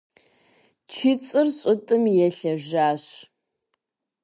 Чыцӏыр 0.91 1.47
щӏытӏым 1.57 2.03
елъэжащ. 2.25 3.03